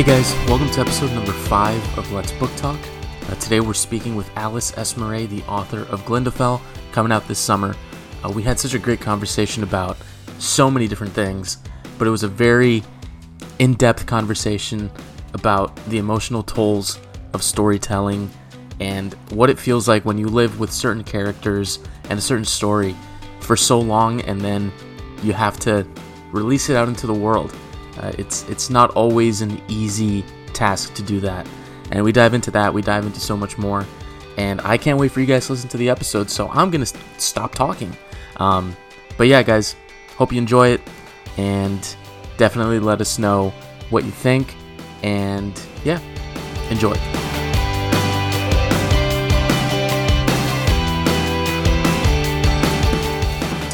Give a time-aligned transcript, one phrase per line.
[0.00, 2.78] Hey guys, welcome to episode number five of Let's Book Talk.
[3.28, 7.76] Uh, today we're speaking with Alys Esmeray, the author of Glyndofell, coming out this summer.
[8.24, 9.98] Uh, we had such a great conversation about
[10.38, 11.58] so many different things,
[11.98, 12.82] but it was a very
[13.58, 14.90] in depth conversation
[15.34, 16.98] about the emotional tolls
[17.34, 18.30] of storytelling
[18.80, 21.78] and what it feels like when you live with certain characters
[22.08, 22.96] and a certain story
[23.40, 24.72] for so long and then
[25.22, 25.86] you have to
[26.32, 27.54] release it out into the world.
[28.00, 31.46] Uh, it's it's not always an easy task to do that,
[31.90, 32.72] and we dive into that.
[32.72, 33.84] We dive into so much more,
[34.38, 36.30] and I can't wait for you guys to listen to the episode.
[36.30, 37.94] So I'm gonna st- stop talking.
[38.38, 38.74] Um,
[39.18, 39.76] but yeah, guys,
[40.16, 40.80] hope you enjoy it,
[41.36, 41.94] and
[42.38, 43.52] definitely let us know
[43.90, 44.54] what you think.
[45.02, 46.00] And yeah,
[46.70, 46.94] enjoy.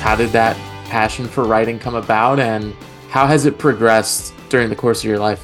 [0.01, 0.57] How did that
[0.89, 2.75] passion for writing come about, and
[3.17, 5.43] how has it progressed during the course of your life?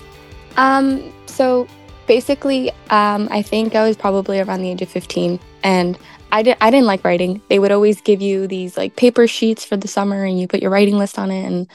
[0.58, 1.66] Um, so
[2.06, 5.98] basically, um, I think I was probably around the age of 15 and
[6.32, 7.40] I, di- I didn't like writing.
[7.48, 10.60] They would always give you these like paper sheets for the summer and you put
[10.60, 11.46] your writing list on it.
[11.46, 11.66] And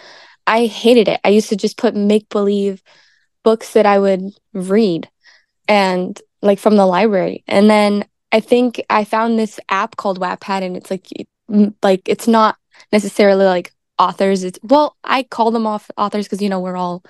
[0.46, 1.20] I hated it.
[1.24, 2.84] I used to just put make believe
[3.44, 4.22] books that I would
[4.54, 5.10] read
[5.68, 7.44] and like from the library.
[7.48, 11.08] And then I think I found this app called Wattpad and it's like,
[11.82, 12.56] like it's not
[12.92, 14.44] necessarily like authors.
[14.44, 17.04] It's well, I call them off authors because you know we're all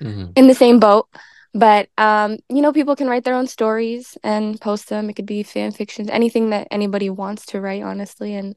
[0.00, 0.32] mm-hmm.
[0.36, 1.08] in the same boat.
[1.54, 5.10] But um, you know, people can write their own stories and post them.
[5.10, 8.34] It could be fan fiction, anything that anybody wants to write, honestly.
[8.34, 8.56] And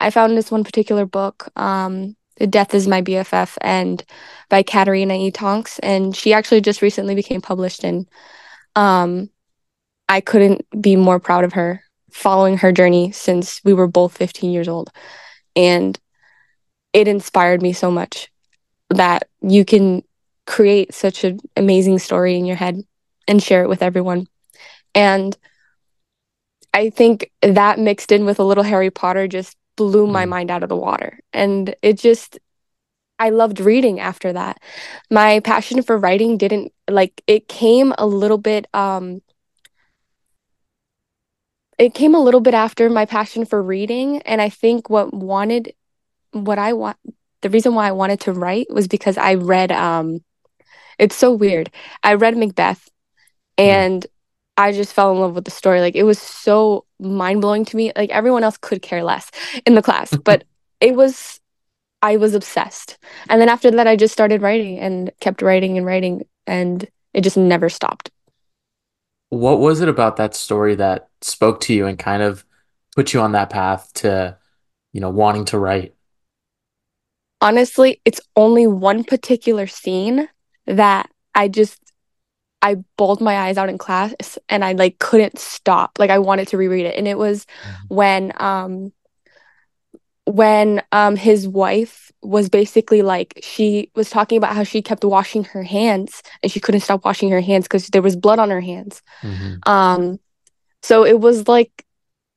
[0.00, 2.16] I found this one particular book, um,
[2.48, 4.04] "Death Is My BFF," and
[4.48, 5.30] by Katerina E.
[5.30, 7.82] Tonks, and she actually just recently became published.
[7.82, 8.08] And
[8.76, 9.30] um,
[10.08, 14.50] I couldn't be more proud of her following her journey since we were both 15
[14.50, 14.90] years old.
[15.54, 15.98] And
[16.92, 18.30] it inspired me so much
[18.90, 20.02] that you can
[20.46, 22.82] create such an amazing story in your head
[23.26, 24.26] and share it with everyone.
[24.94, 25.36] And
[26.72, 30.30] I think that mixed in with a little Harry Potter just blew my mm.
[30.30, 31.20] mind out of the water.
[31.32, 32.38] And it just,
[33.18, 34.60] I loved reading after that.
[35.10, 39.20] My passion for writing didn't like it came a little bit um
[41.78, 45.74] it came a little bit after my passion for reading and I think what wanted
[46.32, 46.96] what I want
[47.42, 50.22] the reason why I wanted to write was because I read um
[50.98, 51.70] it's so weird.
[52.02, 52.88] I read Macbeth
[53.58, 53.64] hmm.
[53.64, 54.06] and mm.
[54.56, 55.80] I just fell in love with the story.
[55.80, 57.92] Like it was so mind blowing to me.
[57.94, 59.30] Like everyone else could care less
[59.64, 60.44] in the class, but
[60.80, 61.40] it was
[62.02, 62.98] I was obsessed.
[63.28, 67.22] And then after that I just started writing and kept writing and writing and it
[67.22, 68.10] just never stopped.
[69.30, 72.44] What was it about that story that spoke to you and kind of
[72.96, 74.38] put you on that path to,
[74.92, 75.94] you know, wanting to write?
[77.40, 80.28] Honestly, it's only one particular scene
[80.66, 81.80] that I just
[82.60, 85.98] I bawled my eyes out in class and I like couldn't stop.
[85.98, 86.96] Like I wanted to reread it.
[86.96, 87.94] And it was mm-hmm.
[87.94, 88.92] when um
[90.24, 95.44] when um his wife was basically like she was talking about how she kept washing
[95.44, 98.60] her hands and she couldn't stop washing her hands because there was blood on her
[98.60, 99.02] hands.
[99.22, 99.70] Mm-hmm.
[99.70, 100.18] Um
[100.82, 101.84] so it was like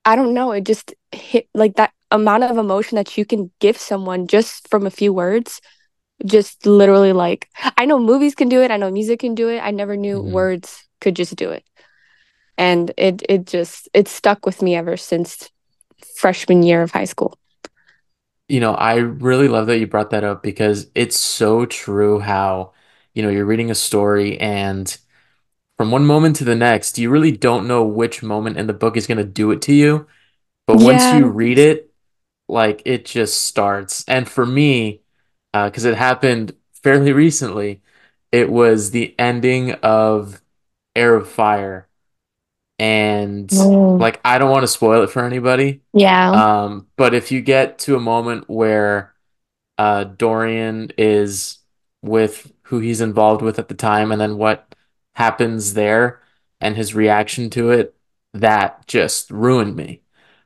[0.06, 3.78] I don't know, it just hit like that amount of emotion that you can give
[3.78, 5.62] someone just from a few words
[6.26, 9.60] just literally like i know movies can do it i know music can do it
[9.60, 10.34] i never knew mm-hmm.
[10.34, 11.64] words could just do it
[12.58, 15.50] and it it just it stuck with me ever since
[16.16, 17.38] freshman year of high school
[18.48, 22.72] you know i really love that you brought that up because it's so true how
[23.14, 24.98] you know you're reading a story and
[25.78, 28.96] from one moment to the next you really don't know which moment in the book
[28.96, 30.06] is going to do it to you
[30.68, 30.86] but yeah.
[30.86, 31.91] once you read it
[32.52, 34.04] like it just starts.
[34.08, 35.02] And for me,
[35.54, 36.54] because uh, it happened
[36.84, 37.82] fairly recently,
[38.32, 40.42] it was the ending of
[40.96, 41.88] Heir of Fire.
[42.78, 44.00] And mm.
[44.00, 45.82] like I don't want to spoil it for anybody.
[45.94, 46.32] Yeah.
[46.32, 49.14] Um, but if you get to a moment where
[49.78, 51.60] uh Dorian is
[52.02, 54.74] with who he's involved with at the time and then what
[55.14, 56.22] happens there
[56.60, 57.96] and his reaction to it,
[58.34, 60.02] that just ruined me.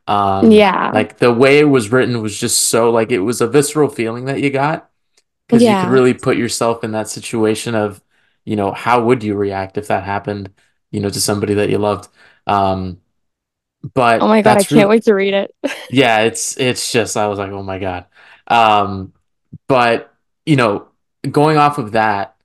[0.07, 0.92] Um, yeah.
[0.94, 4.25] Like the way it was written was just so like it was a visceral feeling
[4.25, 4.90] that you got
[5.48, 5.80] because yeah.
[5.80, 8.02] you could really put yourself in that situation of,
[8.44, 10.52] you know, how would you react if that happened,
[10.92, 12.10] you know, to somebody that you loved.
[12.46, 13.00] Um,
[13.94, 15.56] but oh my god, I can't really, wait to read it.
[15.90, 18.06] yeah, it's it's just I was like, oh my god.
[18.48, 19.13] Um,
[19.68, 20.13] but
[20.46, 20.88] you know,
[21.30, 22.36] going off of that,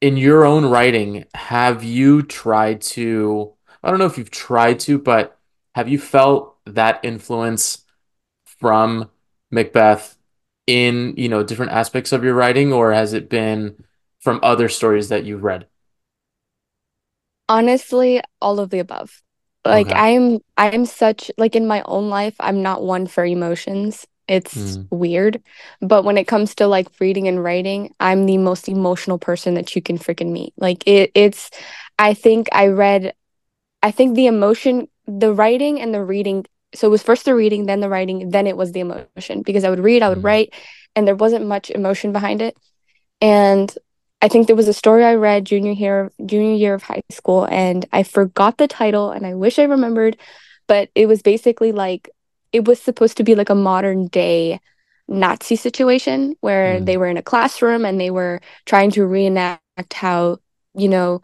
[0.00, 3.52] in your own writing, have you tried to?
[3.82, 5.38] I don't know if you've tried to, but
[5.74, 7.84] have you felt that influence
[8.46, 9.10] from
[9.50, 10.16] Macbeth
[10.66, 13.76] in, you know, different aspects of your writing, or has it been
[14.20, 15.66] from other stories that you've read?
[17.48, 19.22] Honestly, all of the above.
[19.64, 19.94] Like Okay.
[19.94, 24.06] I'm I'm such like in my own life, I'm not one for emotions.
[24.28, 25.42] It's Mm, weird,
[25.80, 29.74] but when it comes to like reading and writing, I'm the most emotional person that
[29.76, 30.54] you can freaking meet.
[30.56, 31.50] Like it it's
[31.98, 33.14] I think I read
[33.82, 37.66] I think the emotion, the writing and the reading, so it was first the reading,
[37.66, 40.24] then the writing, then it was the emotion because I would read, I would mm,
[40.24, 40.54] write,
[40.96, 42.56] and there wasn't much emotion behind it.
[43.20, 43.72] And
[44.20, 47.46] I think there was a story I read junior year junior year of high school
[47.50, 50.16] and I forgot the title and I wish I remembered,
[50.66, 52.10] but it was basically like
[52.52, 54.60] it was supposed to be like a modern day
[55.08, 59.92] Nazi situation where they mm, were in a classroom and they were trying to reenact
[59.94, 60.38] how,
[60.74, 61.20] you know,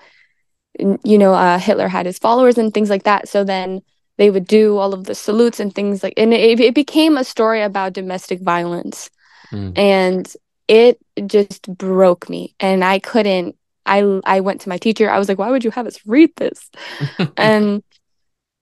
[0.79, 3.29] you know, uh, Hitler had his followers and things like that.
[3.29, 3.83] So then
[4.17, 7.25] they would do all of the salutes and things like, and it, it became a
[7.25, 9.11] story about domestic violence
[9.53, 9.77] mm.
[9.77, 10.33] and
[10.67, 13.57] it just broke me and i couldn't
[13.87, 16.31] i i went to my teacher i was like why would you have us read
[16.37, 16.71] this
[17.37, 17.83] and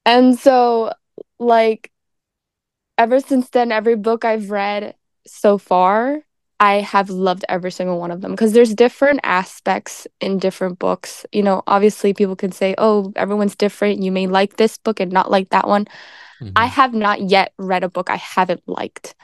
[0.05, 0.93] and so
[1.39, 1.91] like
[2.97, 4.95] ever since then every book i've read
[5.27, 6.21] so far
[6.61, 11.27] i have loved every single one of them because there's different aspects in different books
[11.33, 15.13] you know obviously people can say oh everyone's different you may like this book and
[15.13, 15.87] not like that one
[16.55, 16.71] I Mhm.
[16.71, 19.15] have not yet read a book I haven't liked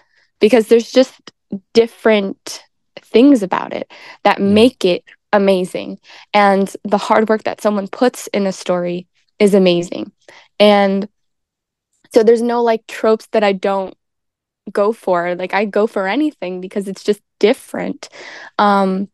[0.40, 1.32] because there's just
[1.74, 2.64] different
[3.00, 3.90] things about it
[4.24, 4.44] that Yeah.
[4.46, 5.98] make it amazing.
[6.34, 9.06] And the hard work that someone puts in a story
[9.38, 10.12] is amazing.
[10.58, 11.08] And
[12.14, 13.94] so there's no like tropes that I don't
[14.70, 15.34] go for.
[15.34, 18.08] Like I go for anything because it's just different.
[18.58, 19.08] Um,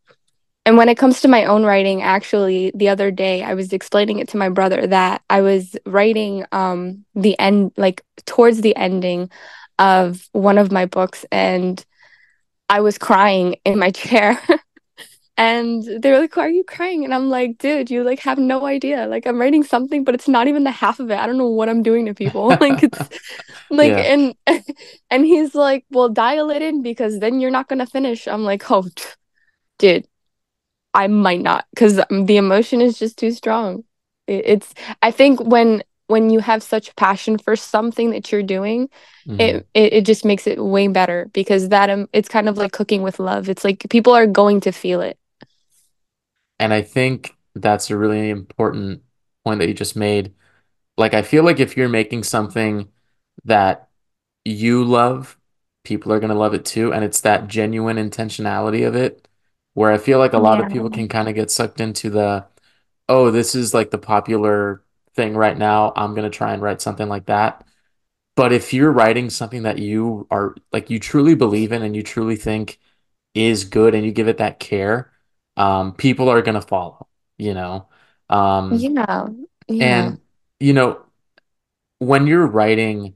[0.67, 4.19] and when it comes to my own writing, actually, the other day I was explaining
[4.19, 9.31] it to my brother that I was writing um the end like towards the ending
[9.79, 11.85] of one of my books and
[12.69, 14.41] I was crying in my chair
[15.38, 17.05] and they were like, Why are you crying?
[17.06, 19.06] And I'm like, dude, you like have no idea.
[19.08, 21.19] Like I'm writing something, but it's not even the half of it.
[21.19, 22.56] I don't know what I'm doing to people.
[22.61, 23.08] Like it's
[23.70, 24.02] like Yeah.
[24.05, 24.35] and
[25.11, 28.29] and he's like, Well, dial it in because then you're not gonna finish.
[28.29, 28.87] I'm like, Oh,
[29.79, 30.06] dude
[30.94, 33.85] I might not because the emotion is just too strong.
[34.26, 38.88] It, it's I think when when you have such passion for something that you're doing,
[39.26, 42.56] hmm it, it it just makes it way better because that um it's kind of
[42.58, 43.49] like cooking with love.
[43.49, 45.19] It's like people are going to feel it.
[46.59, 49.03] And I think that's a really important
[49.45, 50.35] point that you just made.
[50.97, 52.89] Like, I feel like if you're making something
[53.45, 53.89] that
[54.45, 55.39] you love,
[55.85, 56.93] people are going to love it too.
[56.93, 59.29] And it's that genuine intentionality of it,
[59.75, 60.73] where I feel like a lot of Yeah.
[60.75, 62.47] people can kind of get sucked into the,
[63.09, 64.85] oh, this is like the popular
[65.15, 65.93] thing right now.
[65.97, 67.65] I'm going to try and write something like that.
[68.37, 72.03] But if you're writing something that you are like, you truly believe in and you
[72.03, 72.79] truly think
[73.35, 75.13] is good and you give it that care,
[75.59, 77.09] um, people are going to follow,
[77.39, 77.89] you know?
[78.31, 79.29] Um, Yeah.
[79.69, 80.11] Yeah.
[80.11, 80.21] and,
[80.61, 81.05] you know,
[81.99, 83.15] when you're writing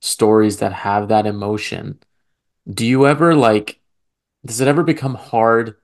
[0.00, 1.98] stories that have that emotion,
[2.72, 3.80] do you ever like,
[4.46, 5.76] does it ever become hard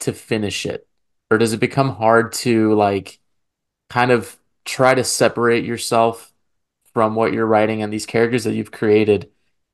[0.00, 0.86] to finish it?
[1.30, 3.20] Or does it become hard to like
[3.90, 6.32] kind of try to separate yourself
[6.94, 9.30] from what you're writing and these characters that you've created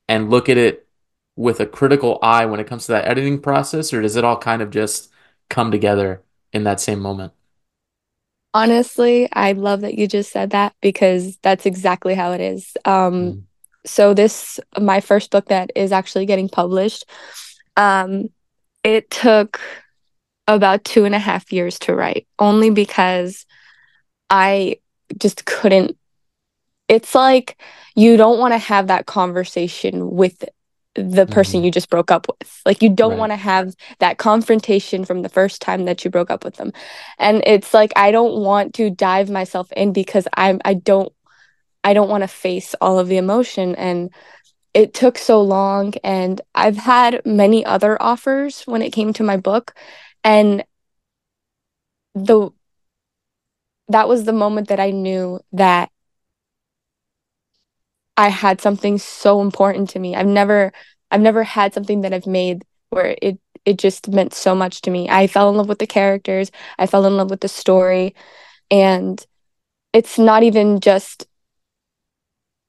[0.09, 0.87] and look at it
[1.37, 4.39] with a critical eye when it comes to that editing process, or does it all
[4.39, 5.11] kind of just
[5.49, 6.23] come together
[6.53, 7.33] in that same moment?
[8.55, 12.77] Honestly, I love that you just said that because that's exactly how it is.
[12.85, 13.43] Um, Mm,
[13.85, 17.05] so this my first book that is actually getting published.
[17.77, 18.29] Um,
[18.83, 19.61] it took
[20.49, 23.47] about two and a half years to write, only because
[24.31, 24.79] I
[25.19, 25.97] just couldn't.
[26.89, 27.61] It's like
[27.95, 30.45] you don't want to have that conversation with
[30.97, 32.63] the person hmm you just broke up with.
[32.67, 33.19] Like you don't Right.
[33.19, 36.73] want to have that confrontation from the first time that you broke up with them.
[37.19, 41.13] And it's like I don't want to dive myself in because I'm I don't
[41.85, 44.11] I don't want to face all of the emotion and
[44.75, 49.37] it took so long and I've had many other offers when it came to my
[49.37, 49.75] book
[50.25, 50.65] and
[52.15, 52.51] the
[53.89, 55.91] that was the moment that I knew that
[58.17, 60.15] I had something so important to me.
[60.17, 60.73] I've never
[61.11, 64.91] I've never had something that I've made where it it just meant so much to
[64.91, 65.09] me.
[65.11, 68.15] I fell in love with the characters, I fell in love with the story,
[68.71, 69.25] and
[69.93, 71.27] it's not even just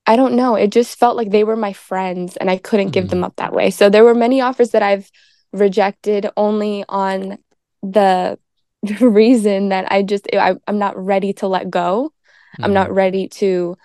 [0.06, 3.10] I don't know, it just felt like they were my friends and I couldn't give
[3.10, 3.70] them hmm up that way.
[3.72, 5.10] So there were many offers that I've
[5.52, 7.38] rejected only on
[7.84, 8.40] the
[9.02, 12.14] reason that I just I, I'm not ready to let go.
[12.62, 13.78] I'm not hmm ready to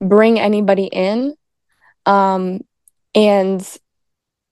[0.00, 1.34] bring anybody in.
[2.04, 2.60] Um,
[3.14, 3.66] and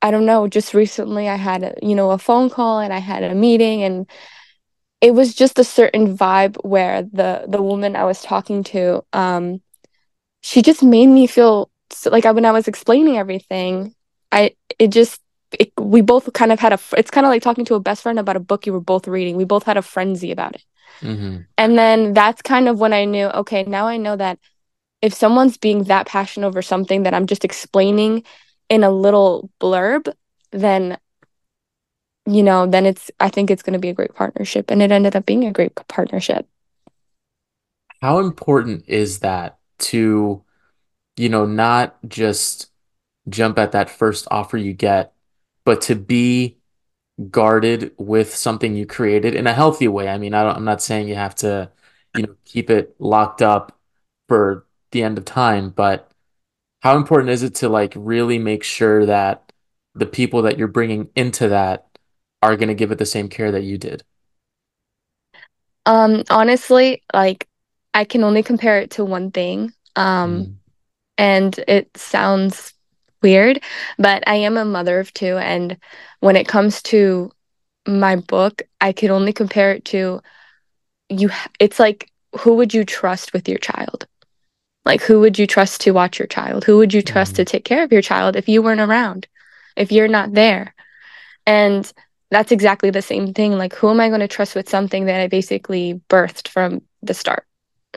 [0.03, 2.99] I don't know, just recently I had a, you know, a phone call and I
[2.99, 4.07] had a meeting and
[5.01, 9.61] it was just a certain vibe where the the woman I was talking to, um,
[10.41, 13.95] she just made me feel so, like I, when I was explaining everything,
[14.33, 15.21] I it just
[15.59, 18.03] it, we both kind of had a it's kind of like talking to a best
[18.03, 19.37] friend about a book you were both reading.
[19.37, 20.65] We both had a frenzy about it.
[21.01, 21.39] Mm-hmm.
[21.59, 24.39] And then that's kind of when I knew, okay, now I know that
[25.05, 28.25] if someone's being that passionate over something that I'm just explaining
[28.71, 30.11] in a little blurb,
[30.51, 30.97] then
[32.27, 34.91] you know, then it's I think it's going to be a great partnership and it
[34.91, 36.49] ended up being a great partnership.
[38.01, 39.59] How important is that
[39.91, 40.43] to
[41.17, 42.71] you know, not just
[43.29, 45.13] jump at that first offer you get,
[45.65, 46.59] but to be
[47.31, 50.09] guarded with something you created in a healthy way.
[50.09, 51.71] I mean, I am not saying you have to,
[52.15, 53.79] you know, keep it locked up
[54.29, 54.64] for
[54.95, 56.11] the end of time, but
[56.81, 59.53] how important is it to like really make sure that
[59.95, 61.87] the people that you're bringing into that
[62.43, 64.03] are going to give it the same care that you did?
[65.87, 67.47] Um, honestly, like
[67.93, 69.73] I can only compare it to one thing.
[69.97, 70.55] Um, mm.
[71.19, 72.75] and it sounds
[73.23, 73.63] weird,
[73.99, 75.39] but I am a mother of two.
[75.39, 75.79] And
[76.21, 77.31] when it comes to
[77.87, 80.21] my book, I can only compare it to
[81.09, 81.31] you.
[81.61, 84.07] It's like, who would you trust with your child?
[84.85, 86.65] Like, who would you trust to watch your child?
[86.65, 87.37] Who would you trust mm-hmm.
[87.37, 89.27] to take care of your child if you weren't around,
[89.77, 90.75] if you're not there?
[91.47, 91.91] And
[92.31, 93.53] that's exactly the same thing.
[93.53, 97.15] Like, who am I going to trust with something that I basically birthed from the
[97.15, 97.47] start,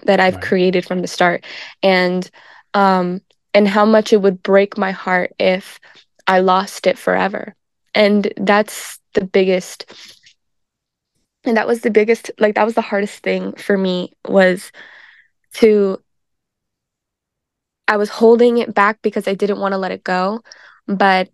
[0.03, 0.44] that I've right.
[0.44, 1.46] created from the start?
[1.84, 2.29] And,
[2.74, 3.22] um,
[3.53, 5.79] and how much it would break my heart if
[6.27, 7.56] I lost it forever.
[7.96, 9.91] And that's the biggest
[11.44, 14.72] and that was the biggest like that was the hardest thing for me was
[15.53, 16.00] to
[17.88, 20.41] I was holding it back because I didn't want to let it go,
[20.88, 21.29] but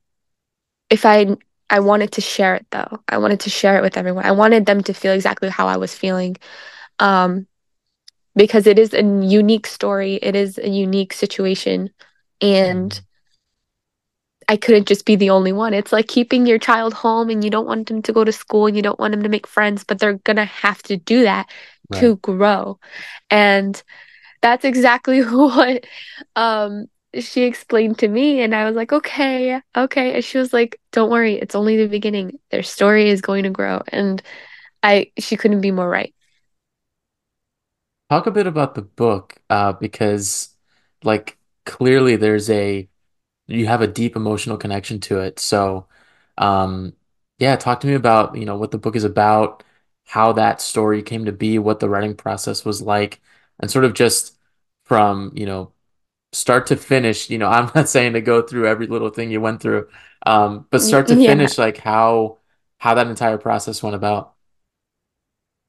[0.89, 1.35] if I
[1.69, 2.99] I wanted to share it though.
[3.09, 4.25] I wanted to share it with everyone.
[4.25, 6.37] I wanted them to feel exactly how I was feeling.
[6.99, 7.47] Um
[8.35, 10.15] because it is a unique story.
[10.15, 11.89] It is a unique situation
[12.41, 13.01] and.
[14.49, 15.73] I couldn't just be the only one.
[15.73, 18.67] It's like keeping your child home and you don't want them to go to school
[18.67, 21.23] and you don't want them to make friends, but they're going to have to do
[21.23, 21.49] that
[21.89, 22.01] right.
[22.01, 22.77] to grow.
[23.29, 23.81] And
[24.43, 25.85] that's exactly what
[26.37, 26.87] um,
[27.19, 28.41] she explained to me.
[28.43, 30.15] And I was like, okay, okay.
[30.15, 32.39] And she was like, don't worry, it's only the beginning.
[32.51, 33.83] Their story is going to grow.
[33.89, 34.23] And
[34.83, 36.15] I, she couldn't be more right.
[38.09, 40.55] Talk a bit about the book uh, because,
[41.03, 42.89] like, clearly there's a
[43.47, 45.39] you have a deep emotional connection to it.
[45.39, 45.87] So,
[46.39, 46.93] um,
[47.39, 49.63] yeah, talk to me about you know what the book is about,
[50.05, 53.21] how that story came to be, what the writing process was like,
[53.63, 54.37] and sort of just
[54.83, 55.71] from you know
[56.33, 57.29] start to finish.
[57.29, 59.87] You know, I'm not saying to go through every little thing you went through,
[60.25, 61.29] um, but start to yeah.
[61.29, 62.39] finish, like how
[62.77, 64.33] how that entire process went about.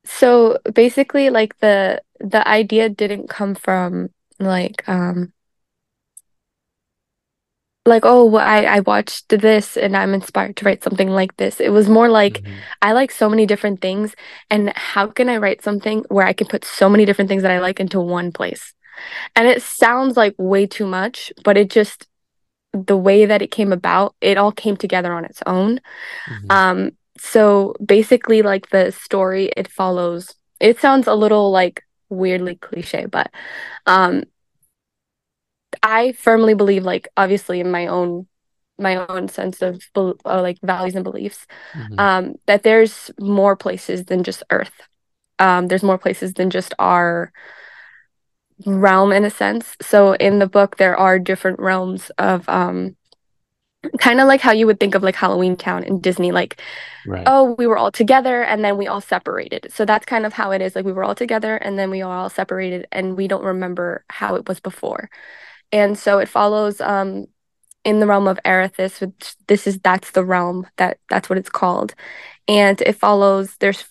[0.05, 4.11] So basically, like the the idea didn't come from
[4.41, 5.33] like um
[7.87, 11.61] like oh well, I I watched this and I'm inspired to write something like this.
[11.61, 12.55] It was more like mm-hmm.
[12.83, 14.15] I like so many different things
[14.51, 17.51] and how can I write something where I can put so many different things that
[17.51, 18.73] I like into one place?
[19.37, 22.07] And it sounds like way too much, but it just
[22.73, 25.81] the way that it came about, it all came together on its own.
[26.29, 26.51] Mm-hmm.
[26.51, 33.05] Um so basically like the story it follows it sounds a little like weirdly cliche,
[33.05, 33.31] but
[33.87, 34.25] um
[35.85, 38.27] I firmly believe, like obviously in my own
[38.77, 41.99] my own sense of uh, like values and beliefs, mm-hmm.
[42.01, 44.73] um, that there's more places than just Earth.
[45.39, 47.33] Um, there's more places than just our
[48.67, 49.77] realm in a sense.
[49.81, 52.97] So in the book, there are different realms of um,
[54.01, 56.61] kind of like how you would think of like Halloween Town in Disney, like,
[57.07, 57.25] right.
[57.27, 59.71] oh, we were all together and then we all separated.
[59.71, 60.75] So that's kind of how it is.
[60.75, 64.35] Like we were all together and then we all separated and we don't remember how
[64.37, 65.11] it was before
[65.75, 67.27] and so it follows um,
[67.85, 71.51] in the realm of Arethys, which this is that's the realm that that's what it's
[71.51, 71.95] called,
[72.47, 73.57] and it follows.
[73.59, 73.85] There's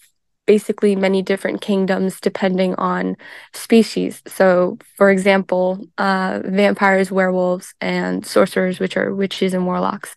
[0.45, 3.17] basically many different kingdoms depending on
[3.53, 4.21] species.
[4.27, 10.15] So, for example, uh, vampires, werewolves, and sorcerers, which are witches and warlocks.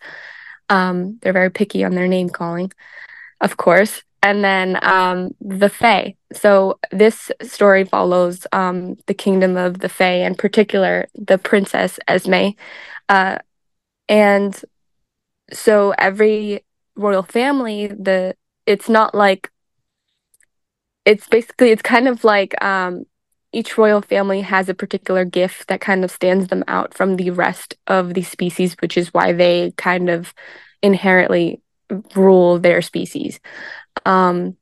[0.68, 2.72] Um, they're very picky on their name calling,
[3.40, 6.14] of course and then um, the Fae.
[6.32, 12.50] So this story follows um, the kingdom of the Fae, in particular the princess Esme,
[13.08, 13.38] uh,
[14.08, 14.60] and
[15.52, 16.64] so every
[16.96, 18.34] royal family, the
[18.66, 19.50] it's not like
[21.04, 23.04] it's basically it's kind of like um,
[23.52, 27.30] each royal family has a particular gift that kind of stands them out from the
[27.30, 30.34] rest of the species, which is why they kind of
[30.82, 31.60] inherently
[32.14, 33.40] rule their species.
[34.04, 34.56] Um,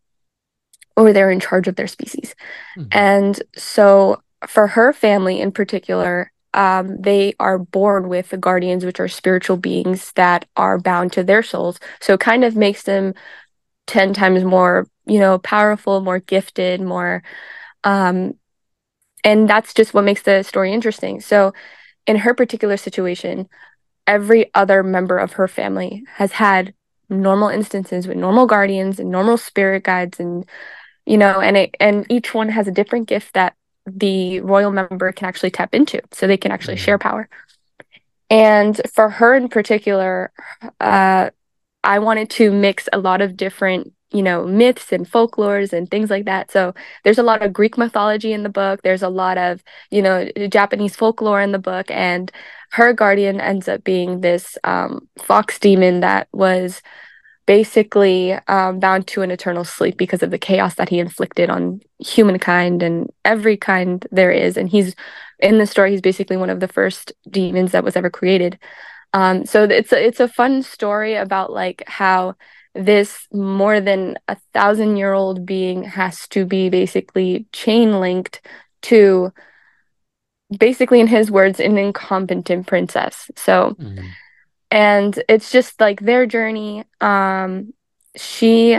[0.96, 2.34] or they're in charge of their species.
[2.76, 2.88] Mhm.
[2.92, 9.00] And so for her family in particular, um, they are born with the guardians, which
[9.00, 11.80] are spiritual beings that are bound to their souls.
[12.00, 13.14] So it kind of makes them
[13.86, 17.22] 10 times more, you know, powerful, more gifted, more,
[17.82, 18.34] um,
[19.24, 21.20] and that's just what makes the story interesting.
[21.20, 21.52] So
[22.06, 23.48] in her particular situation,
[24.06, 26.74] every other member of her family has had
[27.08, 30.46] normal instances with normal guardians and normal spirit guides and
[31.06, 33.54] you know and it and each one has a different gift that
[33.87, 37.02] the royal member can actually tap into so they can actually share Mhm.
[37.02, 37.28] power
[38.30, 40.32] and for her in particular
[40.80, 41.30] uh
[41.84, 46.09] i wanted to mix a lot of different you know myths and folklores and things
[46.09, 49.37] like that so there's a lot of greek mythology in the book there's a lot
[49.37, 52.33] of you know japanese folklore in the book and
[52.71, 56.80] her guardian ends up being this um, fox demon that was
[57.47, 61.80] basically um, bound to an eternal sleep because of the chaos that he inflicted on
[61.99, 64.56] humankind and every kind there is.
[64.56, 64.94] And he's
[65.40, 68.59] in the story, he's basically one of the first demons that was ever created.
[69.12, 72.35] Um, so it's a, it's a fun story about like how
[72.74, 78.40] this more than a thousand year old being has to be basically chain linked
[78.82, 79.32] to
[80.58, 84.04] basically in his words an incompetent princess so Mhm.
[84.70, 87.72] and it's just like their journey um
[88.16, 88.78] she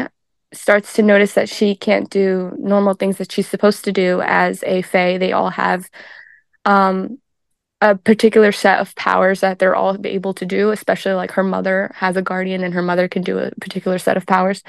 [0.54, 4.64] starts to notice that she can't do normal things that she's supposed to do as
[4.66, 5.90] a fae they all have
[6.66, 7.18] um
[7.86, 11.92] a particular set of powers that they're all able to do especially like her mother
[11.94, 14.64] has a guardian and her mother can do a particular set of powers.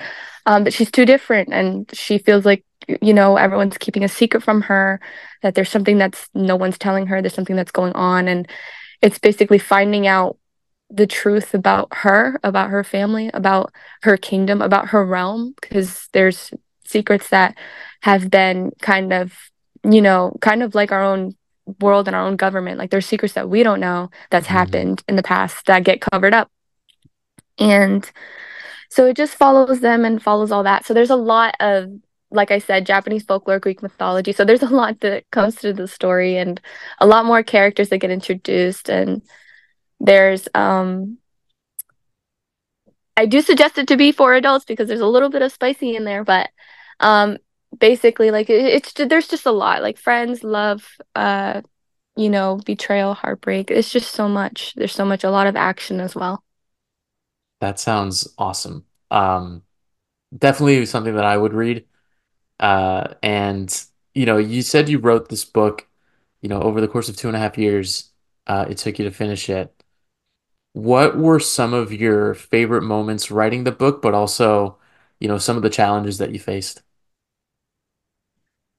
[0.44, 2.62] Um but she's too different and she feels like
[3.00, 5.00] you know everyone's keeping a secret from her
[5.42, 8.48] that there's something that's no one's telling her there's something that's going on and
[9.00, 10.36] it's basically finding out
[10.90, 16.52] the truth about her, about her family, about her kingdom, about her realm, because there's
[16.84, 17.56] secrets that
[18.02, 19.32] have been kind of,
[19.82, 21.34] you know, kind of like our own
[21.80, 22.78] world and our own government.
[22.78, 24.50] Like there's secrets that we don't know that's Mhm.
[24.50, 26.50] happened in the past that get covered up.
[27.58, 28.10] And
[28.90, 30.84] so it just follows them and follows all that.
[30.86, 31.90] So there's a lot of
[32.32, 34.32] like I said, Japanese folklore, Greek mythology.
[34.32, 36.60] So there's a lot that comes to the story and
[36.98, 39.22] a lot more characters that get introduced and
[40.00, 41.18] there's um
[43.16, 45.96] I do suggest it to be for adults because there's a little bit of spicy
[45.96, 46.50] in there, but
[47.00, 47.38] um
[47.78, 51.62] basically like it, it's there's just a lot like friends, love, uh
[52.16, 53.70] you know, betrayal, heartbreak.
[53.70, 54.74] It's just so much.
[54.76, 56.44] There's so much a lot of action as well.
[57.60, 58.84] That sounds awesome.
[59.10, 59.62] Um,
[60.36, 61.86] definitely something that I would read.
[62.60, 65.88] Uh, and you know, you said you wrote this book,
[66.42, 68.10] you know, over the course of two and a half years.
[68.46, 69.74] Uh, it took you to finish it.
[70.74, 74.78] What were some of your favorite moments writing the book, but also,
[75.20, 76.82] you know, some of the challenges that you faced?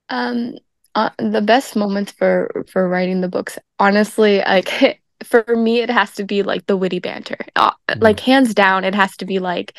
[0.10, 0.56] Um,
[0.96, 6.14] uh, the best moments for for writing the books, honestly, like for me, it has
[6.16, 7.38] to be like the witty banter.
[7.56, 8.22] Uh, like Mhm.
[8.22, 9.74] hands down, it has to be like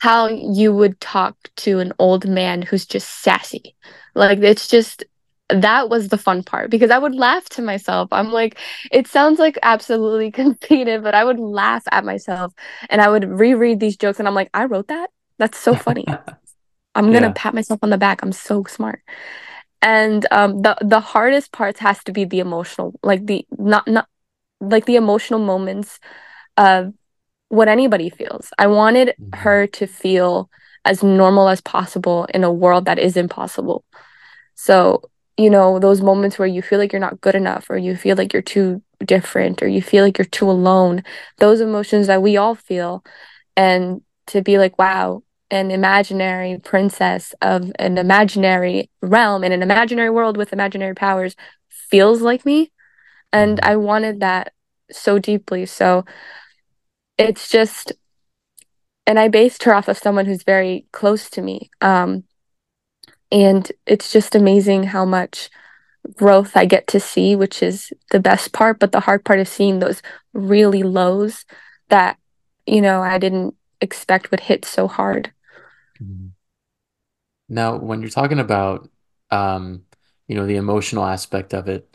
[0.00, 3.76] how you would talk to an old man who's just sassy.
[4.14, 5.04] Like it's just
[5.50, 8.08] that was the fun part because I would laugh to myself.
[8.12, 8.58] I'm like,
[8.92, 12.52] it sounds like absolutely conceited, but I would laugh at myself
[12.90, 15.10] and I would reread these jokes and I'm like, I wrote that.
[15.38, 16.12] That's so funny.
[16.94, 17.32] I'm gonna Yeah.
[17.32, 18.22] pat myself on the back.
[18.22, 19.02] I'm so smart.
[19.82, 24.08] And um, the the hardest parts has to be the emotional, like the not not
[24.60, 25.98] like the emotional moments
[26.56, 26.92] of
[27.48, 28.52] what anybody feels.
[28.58, 29.38] I wanted Mhm.
[29.40, 30.50] her to feel
[30.84, 33.84] as normal as possible in a world that is impossible.
[34.54, 35.02] So,
[35.36, 38.16] you know, those moments where you feel like you're not good enough or you feel
[38.16, 41.02] like you're too different or you feel like you're too alone,
[41.38, 43.04] those emotions that we all feel
[43.56, 50.10] and to be like, wow, an imaginary princess of an imaginary realm in an imaginary
[50.10, 51.34] world with imaginary powers
[51.68, 52.70] feels like me.
[53.32, 53.68] And Mhm.
[53.68, 54.52] I wanted that
[54.90, 55.66] so deeply.
[55.66, 56.04] So
[57.18, 57.92] it's just,
[59.06, 61.70] and I based her off of someone who's very close to me.
[61.80, 62.24] Um,
[63.32, 65.50] and it's just amazing how much
[66.16, 68.78] growth I get to see, which is the best part.
[68.78, 71.44] But the hard part is seeing those really lows
[71.88, 72.18] that,
[72.66, 75.32] you know, I didn't expect would hit so hard.
[76.00, 76.34] Mhm.
[77.48, 78.88] Now, when you're talking about,
[79.30, 79.84] um,
[80.28, 81.88] you know, the emotional aspect of it,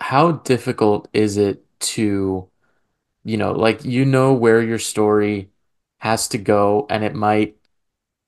[0.00, 2.48] how difficult is it to,
[3.24, 5.50] you know, like you know where your story
[6.00, 7.56] has to go, and it might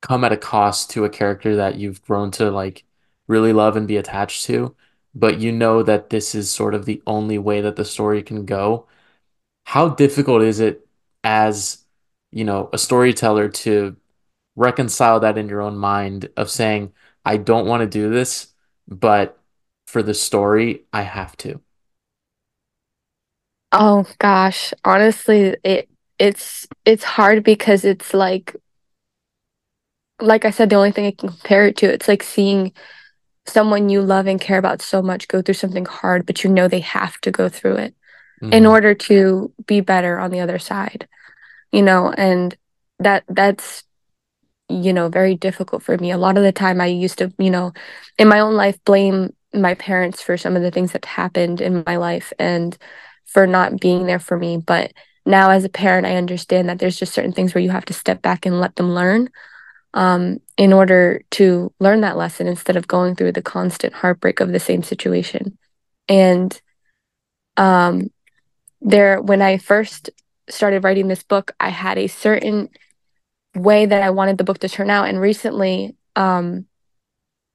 [0.02, 2.84] come at a cost to a character that you've grown to like
[3.28, 4.76] really love and be attached to,
[5.14, 8.46] but you know that this is sort of the only way that the story can
[8.46, 8.86] go.
[9.64, 10.86] How difficult is it
[11.24, 11.84] as,
[12.30, 13.96] you know, a storyteller to
[14.56, 16.92] reconcile that in your own mind of saying,
[17.24, 18.54] I don't want to do this,
[18.88, 19.38] but
[19.86, 21.60] for the story, I have to.
[23.72, 28.54] Oh gosh, honestly, it it's it's hard because it's like
[30.20, 32.72] like I said, the only thing I can compare it to, it's like seeing
[33.46, 36.68] someone you love and care about so much go through something hard, but you know
[36.68, 37.94] they have to go through it
[38.50, 41.08] in hmm order to be better on the other side,
[41.72, 42.56] you know, and
[43.00, 43.84] that that's
[44.70, 46.10] you know, very difficult for me.
[46.10, 47.72] A lot of the time I used to, you know,
[48.18, 51.82] in my own life blame my parents for some of the things that happened in
[51.86, 52.76] my life and
[53.26, 54.56] for not being there for me.
[54.58, 54.92] But
[55.26, 57.92] now as a parent, I understand that there's just certain things where you have to
[57.92, 59.28] step back and let them learn
[59.94, 64.52] um, in order to learn that lesson instead of going through the constant heartbreak of
[64.52, 65.58] the same situation.
[66.08, 66.60] And
[67.56, 68.10] um,
[68.80, 70.10] there, when I first
[70.48, 72.68] started writing this book, I had a certain
[73.54, 75.08] way that I wanted the book to turn out.
[75.08, 76.66] And recently, um,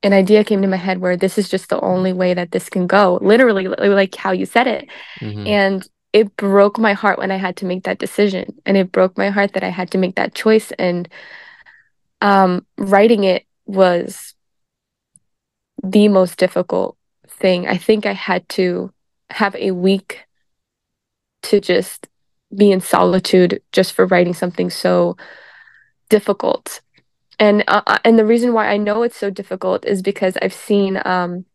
[0.04, 2.70] an idea came to my head where this is just the only way that this
[2.70, 4.88] can go, literally, like how you said it.
[5.20, 8.58] hmm And it broke my heart when I had to make that decision.
[8.66, 10.72] And it broke my heart that I had to make that choice.
[10.80, 11.10] And
[12.22, 14.34] um, writing it was
[15.84, 17.68] the most difficult thing.
[17.68, 18.92] I think I had to
[19.30, 20.26] have a week
[21.44, 22.08] to just
[22.56, 25.18] be in solitude just for writing something so
[26.10, 26.82] difficult.
[27.40, 30.54] And uh, uh, and the reason why I know it's so difficult is because I've
[30.54, 31.46] seen um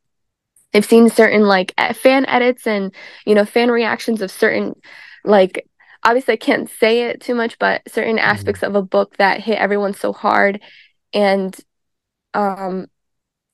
[0.75, 2.95] I've seen certain like fan edits and
[3.27, 4.75] you know fan reactions of certain
[5.25, 5.67] like
[6.05, 9.41] obviously I can't say it too much, but certain hmm aspects of a book that
[9.43, 10.61] hit everyone so hard.
[11.15, 11.57] And
[12.35, 12.87] um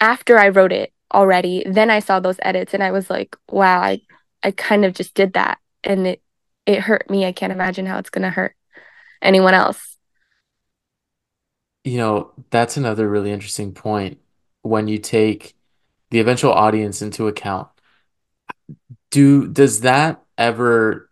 [0.00, 3.80] after I wrote it already, then I saw those edits and I was like, wow,
[3.82, 4.02] I
[4.42, 6.22] I kind of just did that and it
[6.66, 7.26] it hurt me.
[7.26, 8.56] I can't imagine how it's gonna hurt
[9.22, 9.95] anyone else.
[11.86, 14.18] You know, that's another really interesting point
[14.62, 15.56] when you take
[16.10, 17.68] the eventual audience into account.
[19.10, 21.10] Do does that ever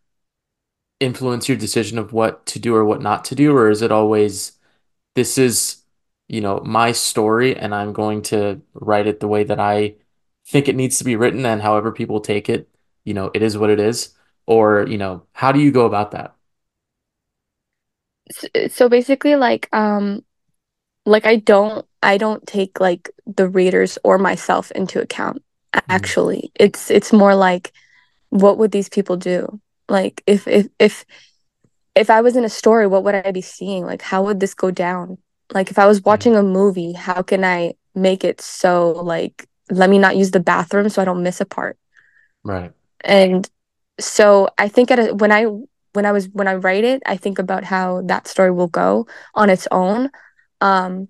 [1.01, 3.93] influence your decision of what to do or what not to do, or is it
[3.93, 4.53] always
[5.17, 5.85] this is,
[6.29, 9.97] you know, my story and I'm going to write it the way that I
[10.47, 12.69] think it needs to be written and however people take it,
[13.05, 14.15] you know, it is what it is?
[14.47, 16.37] Or, you know, how do you go about that?
[18.71, 20.24] So, basically like um
[21.07, 25.43] like I don't I don't take like the readers or myself into account
[25.89, 26.53] Mm, actually.
[26.55, 27.73] It's it's more like
[28.31, 29.61] what would these people do?
[29.89, 31.05] Like if if if
[31.95, 33.85] if I was in a story, what would I be seeing?
[33.87, 35.19] Like how would this go down?
[35.53, 39.47] Like if I was mm, watching a movie, how can I make it so like
[39.71, 41.79] let me not use the bathroom so I don't miss a part?
[42.45, 42.73] right.
[43.05, 43.49] And
[44.01, 45.45] so I think at a, when I
[45.93, 49.07] when I was when I write it, I think about how that story will go
[49.35, 50.11] on its own.
[50.65, 51.09] Um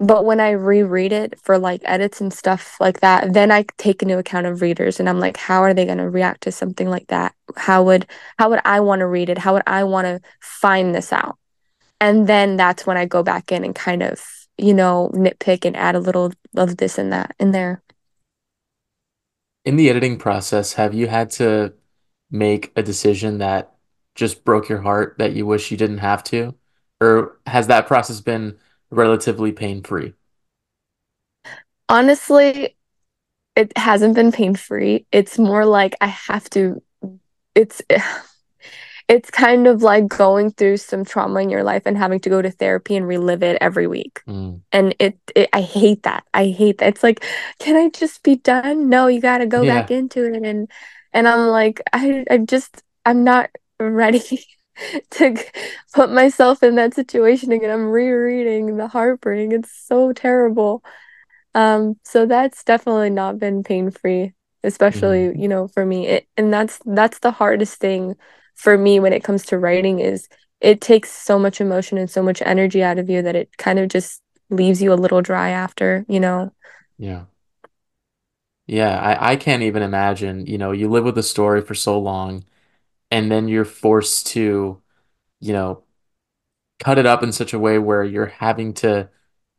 [0.00, 4.02] But when I reread it for like edits and stuff like that, then I take
[4.02, 6.88] into account of readers and I'm like, how are they going to react to something
[6.90, 7.34] like that?
[7.56, 8.06] How would
[8.38, 9.38] how would I want to read it?
[9.38, 11.38] How would I want to find this out?
[12.00, 14.22] And then that's when I go back in and kind of,
[14.58, 17.82] you know, nitpick and add a little of this and that in there.
[19.64, 21.74] In the editing process, have you had to
[22.30, 23.74] make a decision that
[24.14, 26.54] just broke your heart that you wish you didn't have to?
[27.00, 28.58] Or has that process been
[28.90, 30.14] relatively pain-free?
[31.88, 32.76] Honestly,
[33.56, 35.06] it hasn't been pain-free.
[35.12, 36.82] It's more like I have to
[37.54, 37.82] it's
[39.08, 42.40] it's kind of like going through some trauma in your life and having to go
[42.42, 44.22] to therapy and relive it every week.
[44.26, 46.24] Mm, And it, it I hate that.
[46.34, 46.88] I hate that.
[46.88, 47.24] It's like,
[47.60, 48.88] can I just be done?
[48.88, 50.44] No, you got to go back into it.
[50.44, 50.70] And
[51.12, 54.22] and I'm like, I I just I'm not ready
[55.10, 55.36] to
[55.94, 57.70] put myself in that situation again.
[57.70, 59.52] I'm rereading the heartbreak.
[59.52, 60.82] It's so terrible.
[61.54, 64.32] Um, so that's definitely not been pain-free,
[64.64, 66.08] especially, hmm you know, for me.
[66.08, 68.16] It, and that's that's the hardest thing
[68.54, 70.28] for me when it comes to writing is
[70.60, 73.78] it takes so much emotion and so much energy out of you that it kind
[73.78, 76.52] of just leaves you a little dry after, you know.
[76.98, 77.26] Yeah.
[78.66, 81.98] Yeah, I, I can't even imagine, you know, you live with a story for so
[81.98, 82.44] long
[83.14, 84.82] and then you're forced to,
[85.38, 85.84] you know,
[86.80, 89.08] cut it up in such a way where you're having to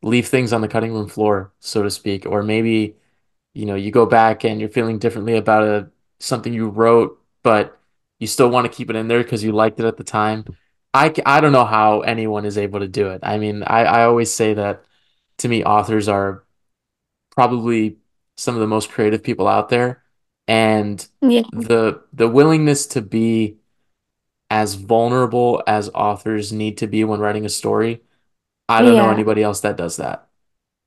[0.02, 2.96] leave things on the cutting room floor, so to speak, or maybe,
[3.54, 5.88] you know, you go back and you're feeling differently about a
[6.18, 7.80] something you wrote, but
[8.18, 10.44] you still want to keep it in there because you liked it at the time.
[10.92, 13.20] I, I don't know how anyone is able to do it.
[13.22, 14.84] I mean, I, I always say that
[15.38, 16.44] to me, authors are
[17.30, 17.96] probably
[18.36, 20.02] some of the most creative people out there,
[20.48, 21.42] and Yeah.
[21.52, 23.58] the the willingness to be
[24.50, 28.02] as vulnerable as authors need to be when writing a story,
[28.68, 30.28] I don't know anybody else that does that,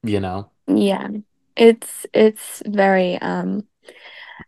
[0.04, 0.52] you know?
[0.68, 1.08] Yeah.
[1.56, 3.68] It's it's very um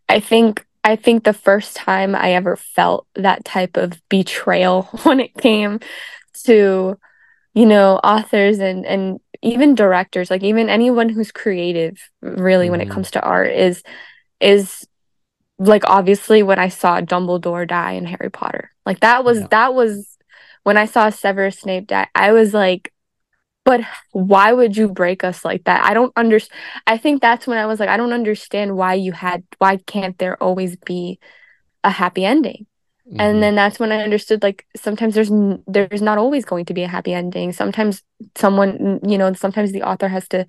[0.10, 5.20] I think I think the first time I ever felt that type of betrayal when
[5.20, 5.80] it came
[6.46, 6.98] to,
[7.56, 12.90] you know, authors and and even directors, like even anyone who's creative really when it
[12.90, 13.84] hmm comes to art is
[14.42, 14.88] is
[15.66, 18.72] like obviously when I saw Dumbledore die in Harry Potter.
[18.86, 19.48] Like that was Yeah.
[19.50, 20.18] that was
[20.64, 22.08] when I saw Severus Snape die.
[22.16, 22.94] I was like,
[23.66, 25.84] but why would you break us like that?
[25.86, 26.60] I don't understand.
[26.88, 30.18] I think that's when I was like, I don't understand why you had why can't
[30.20, 31.20] there always be
[31.84, 32.68] a happy ending?
[33.20, 36.66] And hmm then that's when I understood like sometimes there's n- there's not always going
[36.66, 37.54] to be a happy ending.
[37.54, 38.04] Sometimes
[38.38, 40.48] someone, you know, sometimes the author has to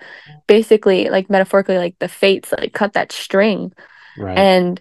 [0.49, 3.73] basically like metaphorically like the fates like cut that string
[4.17, 4.37] Right.
[4.37, 4.81] and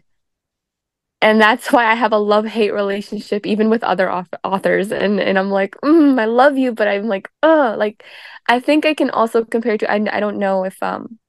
[1.22, 5.38] and that's why I have a love-hate relationship even with other auth- authors and and
[5.38, 8.04] I'm like mm, I love you but I'm like uh like
[8.48, 11.20] I think I can also compare to I, I don't know if um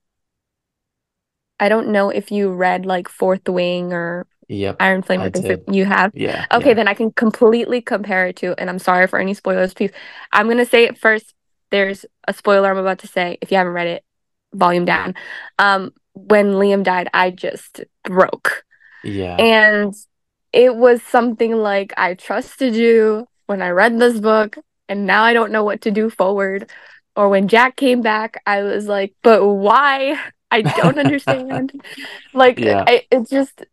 [1.60, 4.76] I don't know if you read like Fourth Wing or Yep.
[4.80, 6.44] Iron Flame I or things that you have Yeah.
[6.52, 6.74] okay Yeah.
[6.74, 9.92] then I can completely compare it to and I'm sorry for any spoilers please
[10.32, 11.34] I'm gonna say it first
[11.70, 14.04] there's a spoiler I'm about to say if you haven't read it
[14.52, 15.14] volume down
[15.58, 18.64] um when Liam died I just broke
[19.04, 19.36] Yeah.
[19.38, 19.94] and
[20.52, 24.56] it was something like, I trusted you when I read this book,
[24.88, 26.70] and now I don't know what to do forward.
[27.16, 30.18] Or when Jack came back, I was like, but why?
[30.50, 31.72] I don't understand.
[32.34, 32.84] Like, Yeah.
[32.86, 33.64] I, it's just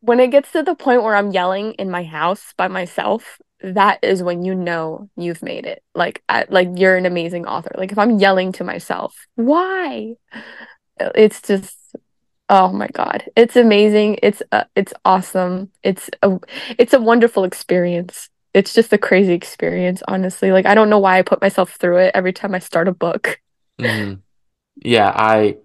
[0.00, 3.98] when it gets to the point where I'm yelling in my house by myself, that
[4.02, 5.82] is when you know you've made it.
[5.94, 7.72] Like, I, like you're an amazing author.
[7.76, 10.14] Like, if I'm yelling to myself, why?
[10.98, 11.76] It's just
[12.56, 13.24] Oh my God.
[13.34, 14.18] It's amazing.
[14.22, 15.72] It's uh, it's awesome.
[15.82, 16.38] It's a
[16.78, 18.28] it's a wonderful experience.
[18.52, 20.52] It's just a crazy experience, honestly.
[20.52, 22.92] Like I don't know why I put myself through it every time I start a
[22.92, 23.40] book.
[23.78, 24.14] hmm
[24.76, 25.12] Yeah.
[25.14, 25.58] I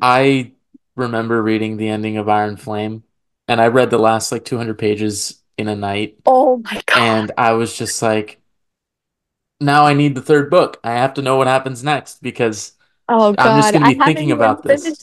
[0.00, 0.52] I
[0.96, 3.04] remember reading the ending of Iron Flame,
[3.48, 7.02] and I read the last like 200 pages in a night, Oh my God.
[7.04, 8.40] and I was just like,
[9.60, 10.80] now I need the third book.
[10.84, 12.72] I have to know what happens next because
[13.08, 14.98] Oh I'm just going to be haven't thinking about this.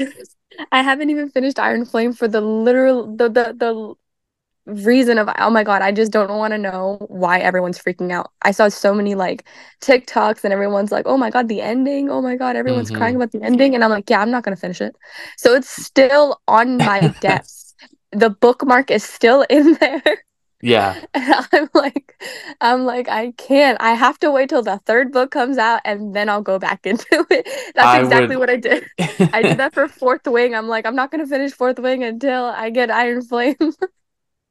[0.71, 3.95] I haven't even finished Iron Flame for the literal the the the
[4.83, 8.31] reason of oh my God, I just don't want to know why everyone's freaking out.
[8.43, 9.45] I saw so many like
[9.81, 12.09] TikToks and everyone's like, "Oh my God, the ending.
[12.09, 14.43] Oh my God, everyone's crying hmm about the ending." And I'm like, "Yeah, I'm not
[14.43, 14.95] gonna finish it."
[15.37, 17.75] So it's still on my desk.
[18.11, 20.23] The bookmark is still in there.
[20.61, 22.21] Yeah, And I'm like,
[22.61, 23.77] I'm like, I can't.
[23.81, 26.85] I have to wait till the third book comes out and then I'll go back
[26.85, 27.73] into it.
[27.75, 28.37] That's I exactly would.
[28.37, 28.85] what I did.
[29.33, 30.55] I did that for Fourth Wing.
[30.55, 33.55] I'm like, I'm not gonna finish Fourth Wing until I get Iron Flame.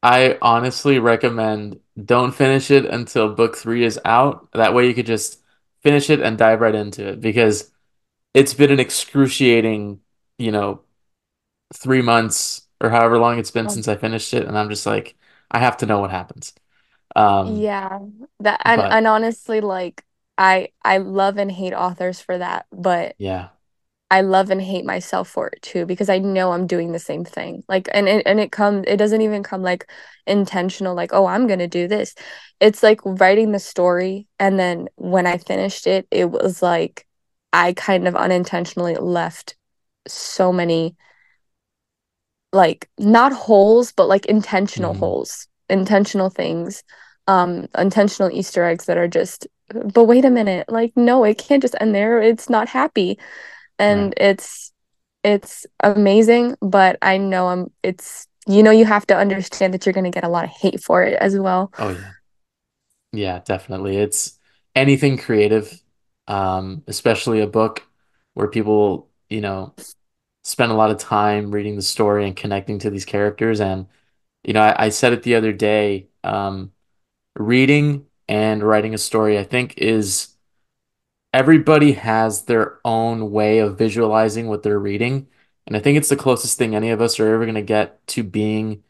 [0.03, 4.51] I honestly recommend don't finish it until book three is out.
[4.53, 5.41] That way you could just
[5.83, 7.71] finish it and dive right into it because
[8.35, 10.01] it's been an excruciating,
[10.39, 10.83] you know,
[11.75, 14.87] three months or however long it's been Um, since I finished it, and I'm just
[14.87, 15.17] like,
[15.51, 16.53] I have to know what happens.
[17.17, 18.01] Um, Yeah,
[18.41, 20.05] that and but and honestly, like
[20.39, 23.51] I I love and hate authors for that, but yeah,
[24.11, 27.25] I love and hate myself for it too because I know I'm doing the same
[27.25, 27.65] thing.
[27.69, 29.91] Like and it and it comes it doesn't even come like
[30.27, 32.15] intentional like oh I'm gonna do this.
[32.61, 37.07] It's like writing the story and then when I finished it it was like
[37.53, 39.57] I kind of unintentionally left
[40.09, 40.97] so many
[42.53, 46.83] like not holes but like intentional hmm holes, intentional things,
[47.29, 49.47] um intentional Easter eggs that are just
[49.95, 52.21] but wait a minute like no it can't just end there.
[52.23, 53.19] It's not happy
[53.79, 54.73] and it's
[55.25, 59.93] it's amazing, but I know I'm it's you know you have to understand that you're
[59.93, 61.73] going to get a lot of hate for it as well.
[61.79, 62.13] Oh yeah,
[63.13, 63.97] yeah, definitely.
[63.97, 64.39] It's
[64.75, 65.83] anything creative,
[66.29, 67.87] um, especially a book
[68.35, 69.75] where people, you know,
[70.45, 73.61] spend a lot of time reading the story and connecting to these characters.
[73.61, 73.87] And,
[74.45, 76.73] you know, I, I said it the other day, um,
[77.37, 80.37] reading and writing a story, I think is
[81.33, 85.29] everybody has their own way of visualizing what they're reading.
[85.67, 88.05] And I think it's the closest thing any of us are ever going to get
[88.09, 88.83] to being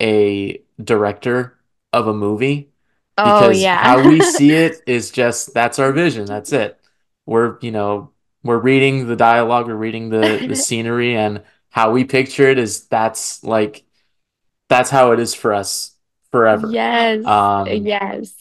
[0.00, 1.58] a director
[1.92, 2.70] of a movie
[3.16, 6.26] Oh because how we see it is just that's our vision.
[6.26, 6.80] That's it.
[7.26, 8.12] We're, you know,
[8.48, 12.86] we're reading the dialogue, we're reading the the scenery and how we picture it is
[12.86, 13.84] that's like
[14.68, 15.94] that's how it is for us
[16.32, 16.68] forever.
[16.72, 17.24] Yes.
[17.26, 18.32] Um Yes.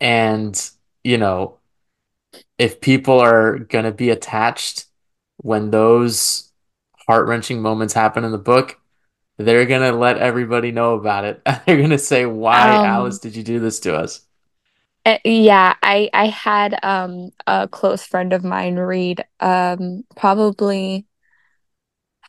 [0.00, 0.70] and
[1.02, 1.58] you know,
[2.58, 4.86] if people are gonna be attached
[5.38, 6.52] when those
[7.06, 8.78] heart-wrenching moments happen in the book,
[9.38, 11.42] they're gonna let everybody know about it.
[11.66, 14.26] They're gonna say, "Why, Alys, Um did you do this to us?"
[15.06, 21.06] Uh, yeah, I I had um a close friend of mine read um probably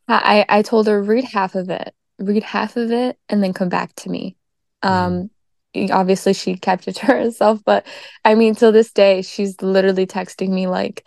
[0.08, 1.94] I I told her read half of it.
[2.20, 4.38] Read half of it and then come back to me.
[4.84, 5.30] Mm.
[5.76, 7.86] Um obviously she kept it to herself, but
[8.24, 11.04] I mean till this day she's literally texting me like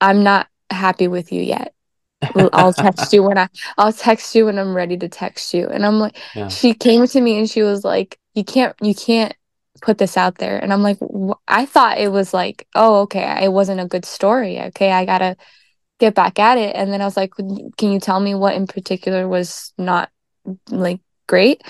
[0.00, 1.74] I'm not happy with you yet.
[2.54, 5.68] I'll text you when I I'll text you when I'm ready to text you.
[5.68, 6.48] And I'm like Yeah.
[6.48, 9.34] she came to me and she was like you can't you can't
[9.82, 10.58] put this out there.
[10.62, 14.04] And I'm like wh- I thought it was like oh okay, it wasn't a good
[14.04, 14.60] story.
[14.60, 15.36] Okay, I gotta
[15.98, 16.74] get back at it.
[16.76, 20.10] And then I was like, can you tell me what in particular was not
[20.70, 21.62] like great?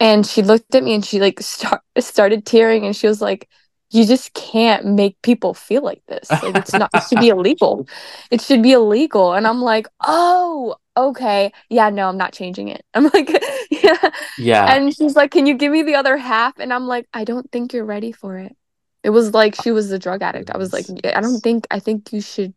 [0.00, 3.48] And she looked at me and she like start, started tearing and she was like,
[3.94, 6.28] you just can't make people feel like this.
[6.42, 7.88] Like it's not, it should be illegal.
[8.30, 9.34] It should be illegal.
[9.34, 11.52] And I'm like, oh, okay.
[11.70, 12.84] Yeah, no, I'm not changing it.
[12.92, 13.30] I'm like,
[13.70, 14.10] yeah.
[14.36, 14.74] Yeah.
[14.74, 16.58] And she's like, can you give me the other half?
[16.58, 18.56] And I'm like, I don't think you're ready for it.
[19.04, 20.50] It was like she was a drug addict.
[20.50, 22.52] I was like, I don't think, I think you should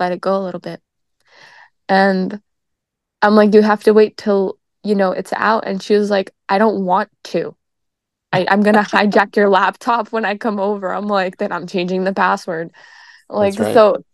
[0.00, 0.80] let it go a little bit.
[1.88, 2.40] And
[3.22, 5.64] I'm like, you have to wait till, you know, it's out.
[5.66, 7.54] And she was like, I don't want to.
[8.34, 10.92] I, I'm gonna hijack your laptop when I come over.
[10.92, 12.72] I'm like, then I'm changing the password.
[13.28, 13.74] Like, right.
[13.74, 14.04] so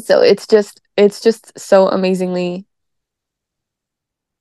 [0.00, 2.66] so it's just it's just so amazingly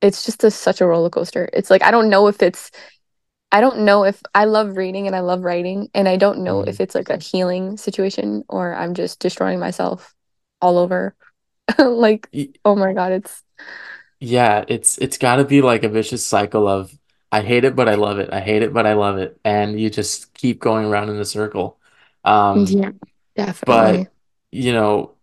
[0.02, 1.50] it's just a, such a roller coaster.
[1.54, 2.72] It's like I don't know if it's
[3.52, 6.64] I don't know if I love reading and I love writing, and I don't know
[6.64, 6.70] Mm.
[6.70, 10.14] if it's like a healing situation or I'm just destroying myself
[10.62, 11.16] all over.
[11.80, 12.30] Like,
[12.66, 13.44] oh my God, it's
[14.20, 16.98] Yeah, it's it's got to be like a vicious cycle of
[17.32, 18.32] I hate it, but I love it.
[18.34, 19.40] I hate it, but I love it.
[19.46, 21.80] And you just keep going around in the circle.
[22.26, 22.92] Um, Yeah,
[23.36, 24.08] definitely.
[24.08, 24.12] but
[24.52, 25.16] you know,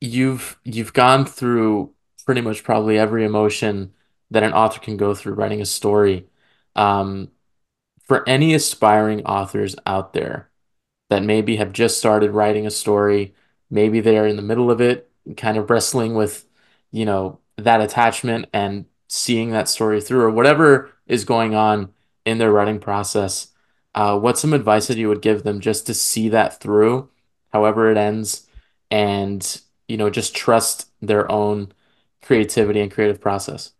[0.00, 1.94] you've you've gone through
[2.26, 3.92] pretty much probably every emotion
[4.30, 6.28] that an author can go through writing a story.
[6.76, 7.30] Um,
[8.04, 10.50] for any aspiring authors out there,
[11.10, 13.34] that maybe have just started writing a story.
[13.70, 16.46] Maybe they're in the middle of it, kind of wrestling with,
[16.92, 21.92] you know, that attachment and seeing that story through, or whatever is going on
[22.24, 23.48] in their writing process.
[23.94, 27.10] Uh, what's some advice that you would give them just to see that through,
[27.52, 28.46] however it ends,
[28.90, 31.72] and, you know, just trust their own
[32.22, 33.72] creativity and creative process?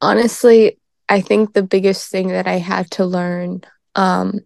[0.00, 0.78] Honestly,
[1.08, 3.62] I think the biggest thing that I had to learn,
[3.94, 4.40] um,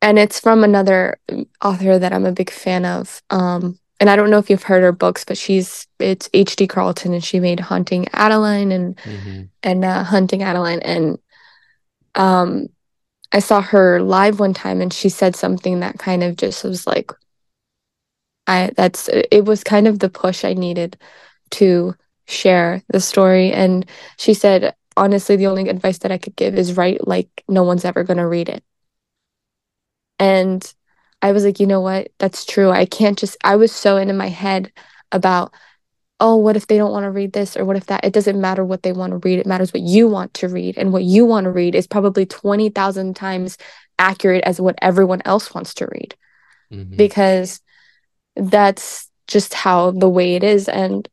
[0.00, 1.18] and it's from another
[1.62, 3.22] author that I'm a big fan of.
[3.30, 6.66] Um, and I don't know if you've heard her books, but she's it's H.D.
[6.68, 11.18] Carlton, and she made Haunting Adeline and hmm and uh, Hunting Adeline, and
[12.14, 12.68] um,
[13.32, 16.86] I saw her live one time, and she said something that kind of just was
[16.86, 17.12] like,
[18.46, 20.96] I that's it was kind of the push I needed
[21.52, 21.96] to
[22.28, 23.52] share the story.
[23.52, 23.86] And
[24.18, 27.84] she said, honestly, the only advice that I could give is write like no one's
[27.84, 28.64] ever going to read it.
[30.18, 30.74] And
[31.22, 32.08] I was like, you know what?
[32.18, 32.70] That's true.
[32.70, 34.72] I can't just, I was so into my head
[35.12, 35.52] about,
[36.20, 38.04] oh, what if they don't want to read this or what if that?
[38.04, 39.38] It doesn't matter what they want to read.
[39.38, 40.78] It matters what you want to read.
[40.78, 43.58] And what you want to read is probably 20,000 times
[43.98, 46.16] accurate as what everyone else wants to read
[46.70, 47.60] hmm because
[48.36, 50.68] that's just how the way it is.
[50.68, 51.08] And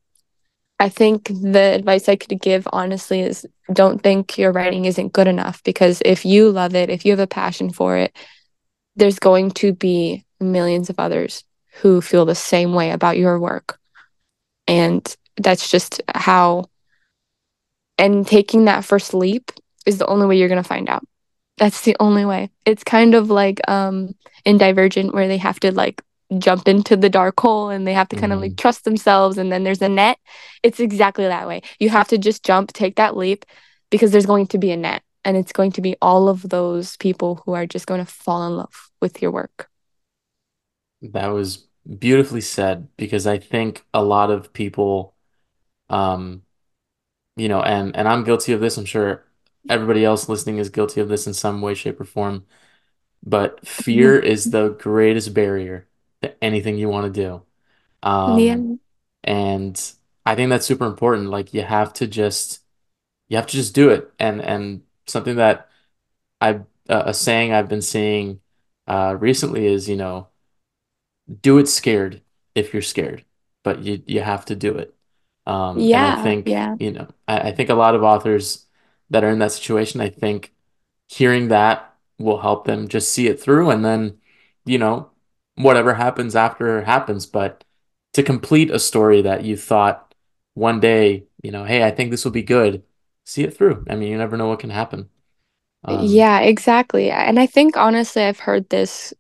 [0.80, 5.28] I think the advice I could give honestly is don't think your writing isn't good
[5.28, 8.15] enough because if you love it, if you have a passion for it,
[8.96, 11.44] there's going to be millions of others
[11.82, 13.80] who feel the same way about your work.
[14.68, 15.06] And
[15.38, 16.66] that's just how,
[17.98, 19.52] and taking that first leap
[19.86, 21.04] is the only way you're going to find out.
[21.58, 22.50] That's the only way.
[22.66, 26.02] It's kind of like um in Divergent where they have to like
[26.40, 29.38] jump into the dark hole and they have to kind of like hmm trust themselves
[29.38, 30.18] and then there's a net.
[30.64, 31.62] It's exactly that way.
[31.80, 33.46] You have to just jump, take that leap
[33.92, 36.98] because there's going to be a net and it's going to be all of those
[36.98, 39.70] people who are just going to fall in love with your work.
[41.02, 41.68] That was
[41.99, 45.16] beautifully said because I think a lot of people,
[45.89, 46.43] um,
[47.38, 48.78] you know, and and I'm guilty of this.
[48.78, 49.26] I'm sure
[49.70, 52.45] everybody else listening is guilty of this in some way, shape, or form.
[53.24, 55.88] But fear is the greatest barrier
[56.24, 57.43] to anything you want to do.
[58.10, 58.76] Um, Yeah.
[59.24, 59.82] and
[60.26, 61.30] I think that's super important.
[61.32, 62.62] Like you have to just
[63.30, 64.12] you have to just do it.
[64.20, 65.70] And and something that
[66.41, 66.56] I
[66.89, 68.41] uh, a saying I've been seeing
[68.88, 70.30] uh recently is, you know,
[71.41, 72.22] do it scared
[72.53, 73.26] if you're scared,
[73.64, 74.95] but you you have to do it.
[75.45, 76.78] Um, and I Yeah, think, yeah.
[76.80, 78.66] you know, I, I think a lot of authors
[79.10, 80.53] that are in that situation, I think
[81.10, 84.20] hearing that will help them just see it through and then,
[84.66, 85.12] you know,
[85.56, 87.26] whatever happens after happens.
[87.26, 87.64] But
[88.14, 90.16] to complete a story that you thought
[90.56, 92.84] one day, you know, hey, I think this will be good,
[93.26, 93.86] see it through.
[93.89, 95.09] I mean, you never know what can happen.
[95.84, 97.11] Um, yeah, exactly.
[97.11, 99.13] And I think honestly, I've heard this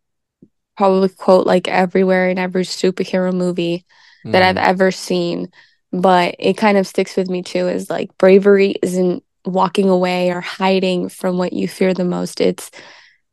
[0.77, 3.85] probably quote like everywhere in every superhero movie
[4.25, 4.45] that mm.
[4.45, 5.51] I've ever seen,
[5.91, 10.41] but it kind of sticks with me too is like bravery isn't walking away or
[10.41, 12.41] hiding from what you fear the most.
[12.41, 12.71] It's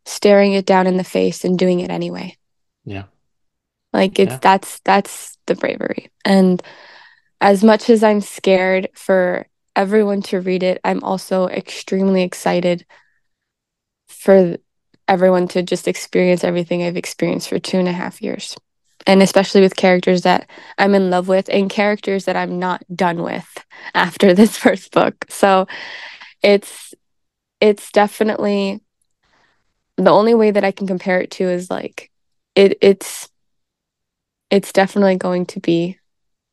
[0.04, 2.36] staring it down in the face and doing it anyway.
[2.84, 3.04] Yeah.
[3.92, 4.38] Like it's yeah.
[4.40, 6.10] that's that's the bravery.
[6.24, 6.62] And
[7.40, 9.46] as much as I'm scared for
[9.76, 12.86] everyone to read it, I'm also extremely excited
[14.08, 14.56] for
[15.08, 18.56] everyone to just experience everything I've experienced for two and a half years.
[19.06, 20.48] And especially with characters that
[20.78, 23.46] I'm in love with and characters that I'm not done with
[23.94, 25.16] after this first book.
[25.28, 25.66] So
[26.42, 26.94] it's
[27.60, 28.80] it's definitely
[29.96, 32.10] the only way that I can compare it to is like
[32.54, 33.28] it it's
[34.50, 35.98] it's definitely going to be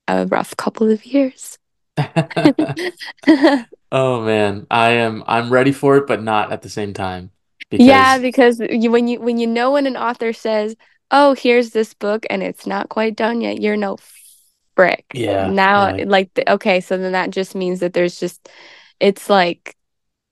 [0.07, 1.58] a rough couple of years.
[3.91, 7.31] oh man, I am I'm ready for it but not at the same time.
[7.69, 7.85] Because...
[7.85, 10.75] Yeah, because you, when you when you know when an author says,
[11.11, 13.97] "Oh, here's this book and it's not quite done yet," you're no
[14.79, 15.05] frick.
[15.13, 15.49] Yeah.
[15.49, 16.05] Now, yeah.
[16.07, 18.47] like, the, okay, so then that just means that there's just,
[19.01, 19.75] it's like,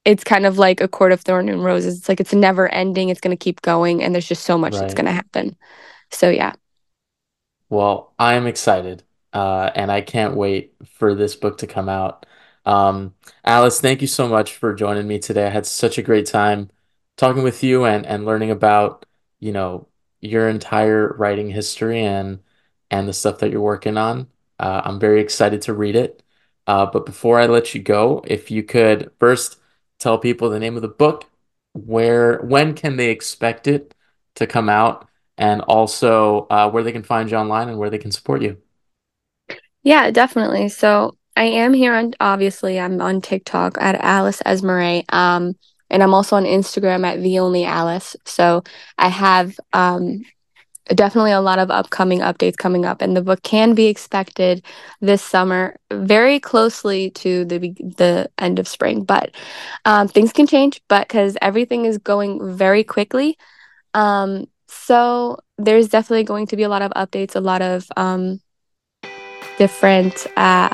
[0.05, 1.97] it's kind of like a court of thorn and roses.
[1.97, 3.09] It's like it's never ending.
[3.09, 4.79] It's going to keep going, and there's just so much right.
[4.79, 5.57] that's going to happen.
[6.11, 6.53] So yeah.
[7.69, 9.03] Well, I'm excited,
[9.37, 12.25] uh, and I can't wait for this book to come out.
[12.65, 13.13] Um,
[13.45, 15.45] Alys, thank you so much for joining me today.
[15.45, 16.71] I had such a great time
[17.17, 19.05] talking with you and and learning about
[19.39, 19.87] you know
[20.21, 22.39] your entire writing history and
[22.91, 24.27] and the stuff that you're working on.
[24.59, 26.23] Uh, I'm very excited to read it.
[26.65, 29.59] Uh, but before I let you go, if you could first
[29.99, 31.25] tell people the name of the book,
[31.73, 33.93] where when can they expect it
[34.35, 35.07] to come out,
[35.37, 38.57] and also uh, where they can find you online and where they can support you.
[39.87, 40.67] Yeah, definitely.
[40.67, 45.05] So I am here on obviously I'm on TikTok at Alys Esmeray.
[45.13, 45.55] Um,
[45.89, 48.17] and I'm also on Instagram at the only Alys.
[48.25, 48.65] So
[48.97, 50.25] I have um,
[50.87, 54.61] definitely a lot of upcoming updates coming up, and the book can be expected
[54.99, 59.05] this summer, very closely to the the end of spring.
[59.05, 59.33] But
[59.85, 63.37] um, things can change, but because everything is going very quickly,
[63.93, 68.41] um, so there's definitely going to be a lot of updates, a lot of um,
[69.57, 70.69] different uh,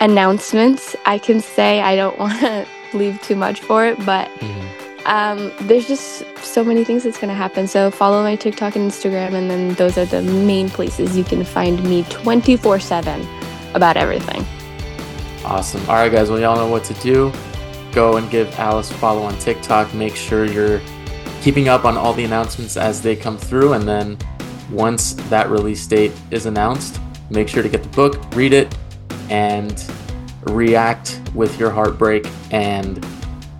[0.00, 0.94] announcements.
[1.04, 5.06] I can say I don't want to leave too much for it, but mm-hmm.
[5.06, 7.66] um, there's just so many things that's going to happen.
[7.66, 11.44] So follow my TikTok and Instagram, and then those are the main places you can
[11.44, 13.26] find me 24 7
[13.74, 14.46] about everything.
[15.44, 15.80] Awesome.
[15.82, 16.30] All right, guys.
[16.30, 17.32] Well, y'all know what to do.
[17.92, 19.92] Go and give Alys a follow on TikTok.
[19.94, 20.80] Make sure you're
[21.40, 23.72] keeping up on all the announcements as they come through.
[23.72, 24.18] And then
[24.70, 27.00] once that release date is announced,
[27.30, 28.76] make sure to get the book, read it,
[29.28, 29.84] and
[30.42, 33.04] react with your heartbreak and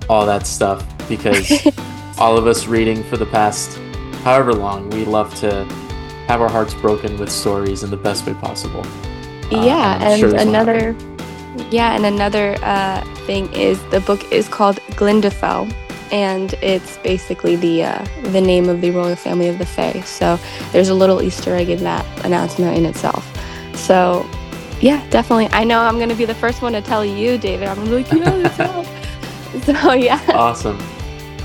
[0.09, 1.51] all that stuff because
[2.19, 3.79] all of us reading for the past
[4.23, 5.64] however long, we love to
[6.27, 8.85] have our hearts broken with stories in the best way possible.
[9.51, 10.97] Uh, yeah, and, and another
[11.71, 15.73] yeah, and another uh, thing is the book is called Glyndofell,
[16.12, 20.01] and it's basically the uh, the name of the royal family of the Fae.
[20.03, 20.39] So
[20.73, 23.25] there's a little Easter egg in that announcement in itself.
[23.89, 24.28] So
[24.82, 25.49] yeah, definitely.
[25.51, 27.68] I know I'm going to be the first one to tell you, David.
[27.68, 28.82] I'm going to be like, yeah,
[29.64, 30.22] So, yeah.
[30.28, 30.78] Awesome.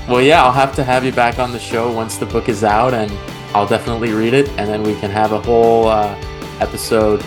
[0.06, 2.62] Well, yeah, I'll have to have you back on the show once the book is
[2.62, 3.10] out, and
[3.54, 6.14] I'll definitely read it, and then we can have a whole uh,
[6.60, 7.24] episode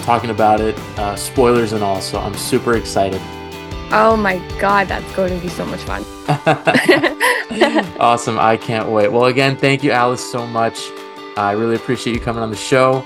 [0.00, 2.02] talking about it, uh, spoilers and all.
[2.02, 3.22] So I'm super excited.
[3.92, 6.04] Oh my God, that's going to be so much fun.
[7.98, 8.38] awesome.
[8.38, 9.08] I can't wait.
[9.08, 10.90] Well, again, thank you, Alys, so much.
[11.38, 13.02] I really appreciate you coming on the show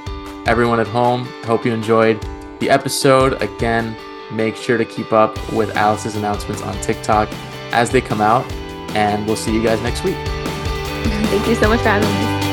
[0.48, 1.26] everyone at home.
[1.44, 2.18] Hope you enjoyed
[2.58, 3.40] the episode.
[3.42, 3.94] Again,
[4.32, 7.28] make sure to keep up with Alys's announcements on TikTok
[7.72, 8.50] as they come out.
[8.96, 10.16] And we'll see you guys next week.
[11.28, 12.47] Thank you so much for having me.